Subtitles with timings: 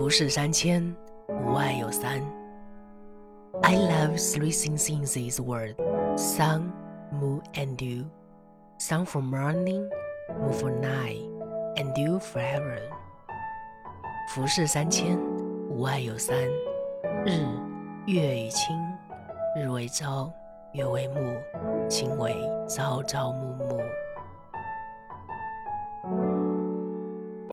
[0.00, 0.82] 浮世三千，
[1.28, 2.22] 吾爱有三。
[3.62, 5.74] I love three things in this world:
[6.16, 6.70] sun,
[7.12, 8.04] moon, and dew.
[8.78, 9.88] Sun for morning,
[10.28, 11.20] moon for night,
[11.76, 12.78] and dew forever.
[14.32, 15.18] 浮世三千，
[15.68, 16.34] 吾爱有三。
[17.26, 17.44] 日、
[18.06, 18.76] 月与卿，
[19.56, 20.32] 日为朝，
[20.72, 22.34] 月为暮，卿为
[22.68, 23.80] 朝朝暮暮。